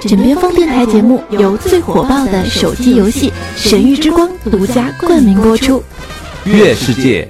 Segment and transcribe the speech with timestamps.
[0.00, 5.82] 枕边风电台节目由最火爆的手机游戏《神域之光》独家冠名播出。
[6.44, 7.28] 月世界，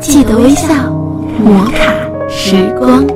[0.00, 0.90] 记得微笑，
[1.38, 1.92] 摩卡
[2.28, 3.06] 时光。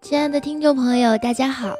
[0.00, 1.74] 亲爱的听众朋友，大家好，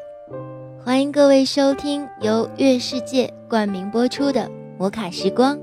[0.88, 4.40] 欢迎各位收听由月世界冠名播出的
[4.78, 5.54] 《摩卡时光》，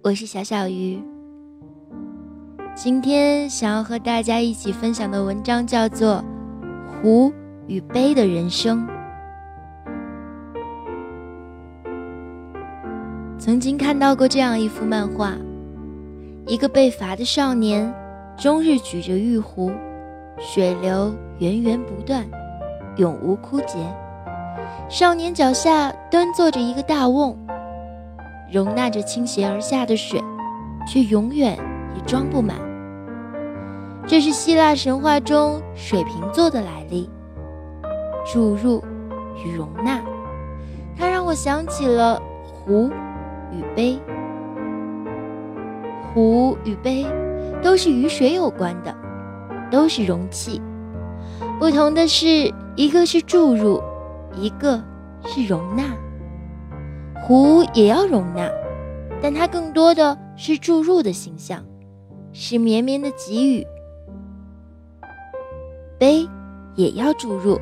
[0.00, 1.02] 我是小小鱼。
[2.72, 6.24] 今天想要和大家一起分享的文章叫做
[7.02, 7.32] 《湖
[7.66, 8.86] 与杯的人生》。
[13.40, 15.34] 曾经看到过这样一幅漫画：
[16.46, 17.92] 一个被罚的少年，
[18.38, 19.72] 终日举着玉壶。
[20.38, 22.24] 水流源源不断，
[23.00, 23.78] 永无枯竭。
[24.90, 27.34] 少年脚下端坐着一个大瓮，
[28.52, 30.22] 容纳着倾斜而下的水，
[30.86, 31.56] 却永远
[31.96, 32.56] 也装不满。
[34.06, 37.08] 这是希腊神话中水瓶座的来历，
[38.30, 38.84] 注入
[39.44, 40.02] 与容纳。
[40.98, 42.90] 它让我想起了壶
[43.50, 43.98] 与杯。
[46.12, 47.06] 壶与杯
[47.62, 48.94] 都是与水有关的。
[49.70, 50.60] 都是容器，
[51.60, 53.78] 不同的是，一个是注入，
[54.34, 54.82] 一个
[55.26, 55.94] 是容纳。
[57.20, 58.50] 壶也要容纳，
[59.20, 61.62] 但它更多的是注入的形象，
[62.32, 63.66] 是绵绵的给予。
[65.98, 66.26] 杯
[66.74, 67.60] 也要注入，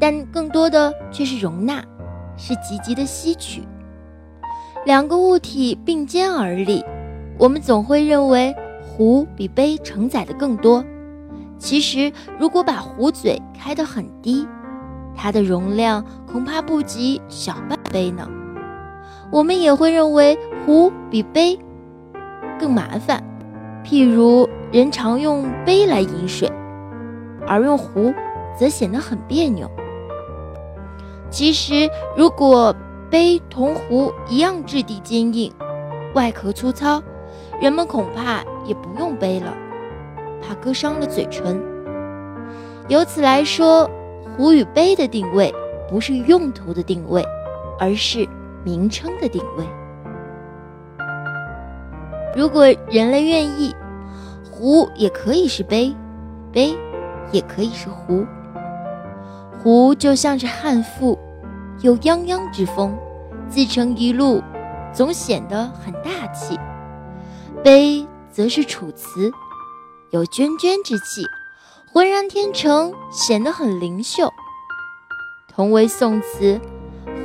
[0.00, 1.80] 但更多的却是容纳，
[2.36, 3.62] 是积极的吸取。
[4.84, 6.84] 两个物体并肩而立，
[7.38, 10.84] 我们总会认为壶比杯承载的更多。
[11.64, 14.46] 其实，如果把壶嘴开得很低，
[15.16, 18.28] 它的容量恐怕不及小半杯呢。
[19.32, 21.58] 我们也会认为壶比杯
[22.60, 23.24] 更麻烦，
[23.82, 26.52] 譬如人常用杯来饮水，
[27.46, 28.12] 而用壶
[28.54, 29.66] 则显得很别扭。
[31.30, 32.76] 其实，如果
[33.08, 35.50] 杯同壶一样质地坚硬，
[36.14, 37.02] 外壳粗糙，
[37.58, 39.50] 人们恐怕也不用杯了。
[40.46, 41.60] 怕割伤了嘴唇。
[42.88, 43.88] 由此来说，
[44.36, 45.52] 壶与杯的定位
[45.88, 47.24] 不是用途的定位，
[47.78, 48.28] 而是
[48.62, 49.64] 名称的定位。
[52.36, 53.74] 如果人类愿意，
[54.50, 55.94] 壶也可以是杯，
[56.52, 56.74] 杯
[57.30, 58.26] 也可以是壶。
[59.62, 61.18] 壶就像是汉赋，
[61.80, 62.94] 有泱泱之风，
[63.48, 64.42] 自成一路，
[64.92, 66.58] 总显得很大气；
[67.62, 69.30] 杯则是楚辞。
[70.10, 71.26] 有涓涓之气，
[71.92, 74.32] 浑然天成，显得很灵秀。
[75.48, 76.60] 同为宋词，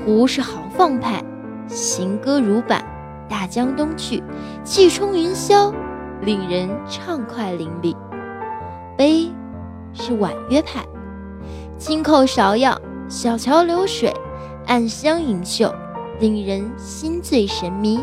[0.06, 1.24] 胡是豪放派，
[1.68, 2.84] 行歌如板，
[3.30, 4.24] 大江东去，
[4.64, 5.74] 气冲云霄，
[6.22, 7.96] 令人畅快淋漓。
[8.98, 9.32] 悲
[9.94, 10.84] 是婉约派，
[11.78, 14.12] 轻扣芍药，小桥流水，
[14.66, 15.74] 暗香盈袖，
[16.20, 18.00] 令人心醉神迷。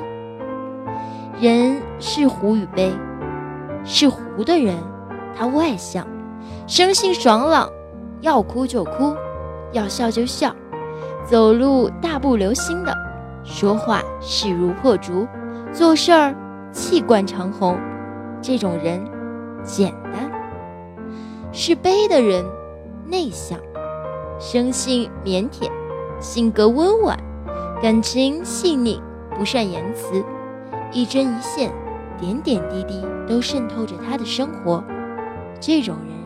[1.41, 2.93] 人是壶与悲。
[3.87, 4.77] 是湖的人，
[5.35, 6.05] 他外向，
[6.67, 7.71] 生性爽朗，
[8.21, 9.15] 要哭就哭，
[9.71, 10.55] 要笑就笑，
[11.25, 12.93] 走路大步流星的，
[13.45, 15.27] 说话势如破竹，
[15.73, 16.35] 做事儿
[16.73, 17.79] 气贯长虹。
[18.43, 19.03] 这种人
[19.63, 20.31] 简单。
[21.53, 22.45] 是悲的人，
[23.07, 23.59] 内向，
[24.39, 25.71] 生性腼腆，
[26.21, 27.17] 性格温婉，
[27.81, 29.01] 感情细腻，
[29.39, 30.25] 不善言辞，
[30.93, 31.73] 一针一线。
[32.19, 34.83] 点点滴滴都渗透着他的生活，
[35.61, 36.17] 这种人，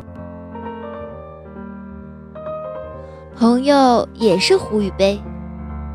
[3.37, 5.21] 朋友也是壶与杯，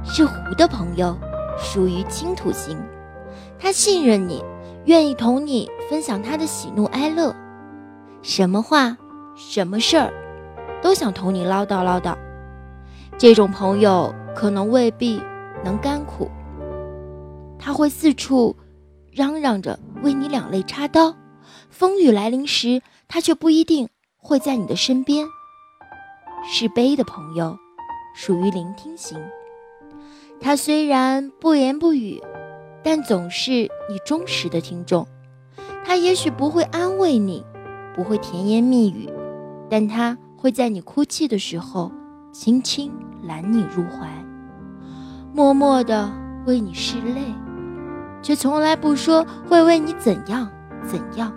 [0.03, 1.17] 是壶的朋友，
[1.57, 2.77] 属于倾吐型。
[3.57, 4.43] 他信任你，
[4.85, 7.33] 愿意同你分享他的喜怒哀乐，
[8.21, 8.97] 什么话、
[9.35, 10.11] 什么事儿，
[10.81, 12.15] 都想同你唠叨唠叨。
[13.17, 15.21] 这种朋友可能未必
[15.63, 16.29] 能甘苦，
[17.57, 18.53] 他会四处。
[19.15, 21.15] 嚷嚷着为你两肋插刀，
[21.69, 25.25] 风雨来临时，他却不一定会在你的身边。
[26.45, 27.57] 是悲的朋友，
[28.13, 29.17] 属于聆听型。
[30.41, 32.21] 他虽然不言不语，
[32.83, 35.07] 但总是你忠实的听众。
[35.85, 37.41] 他也许不会安慰你，
[37.95, 39.09] 不会甜言蜜语，
[39.69, 41.89] 但他会在你哭泣的时候，
[42.33, 42.91] 轻轻
[43.23, 44.09] 揽你入怀，
[45.33, 46.11] 默默地
[46.45, 47.21] 为你拭泪。
[48.25, 50.49] 却从来不说会为你怎样
[50.83, 51.31] 怎样。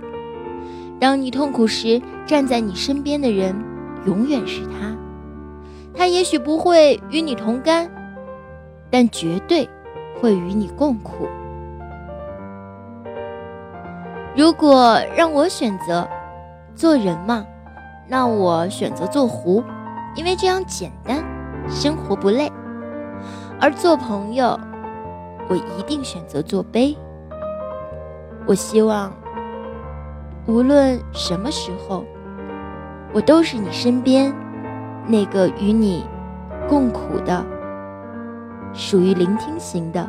[0.99, 3.55] 当你痛苦时，站在你身边的人
[4.07, 4.97] 永远是他。
[5.95, 7.91] 他也许不会与你同甘，
[8.91, 9.69] 但绝对
[10.19, 11.29] 会与你共苦。
[14.35, 16.09] 如果让我选择
[16.75, 17.45] 做人嘛，
[18.09, 19.63] 那我选择做狐，
[20.17, 21.23] 因为这样简单，
[21.69, 22.51] 生活不累；
[23.61, 24.59] 而做朋友，
[25.49, 26.97] 我一定选择做碑。
[28.47, 29.13] 我希望，
[30.47, 32.05] 无论什么时候，
[33.13, 34.35] 我都是你身边
[35.07, 36.05] 那个与你
[36.69, 37.45] 共苦的、
[38.73, 40.09] 属于聆听型的，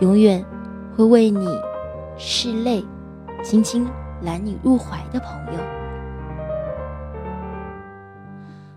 [0.00, 0.44] 永远
[0.96, 1.46] 会为你
[2.18, 2.84] 拭泪、
[3.42, 3.86] 轻轻
[4.22, 5.60] 揽你入怀的朋友。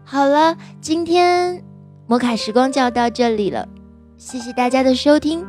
[0.04, 1.64] 好了，今天
[2.08, 3.68] 摩卡时光就要到这里了，
[4.18, 5.46] 谢谢大家的收听，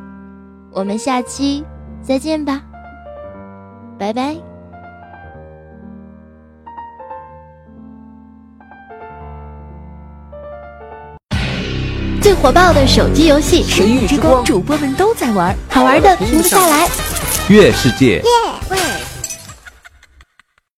[0.71, 1.65] 我们下期
[2.03, 2.63] 再见吧。
[3.99, 4.37] 拜拜。
[12.21, 16.87] 最火爆的手机游戏《神域之光》，主播们都在玩，好玩的停不下来。
[17.49, 18.21] 月世界。
[18.23, 18.77] 我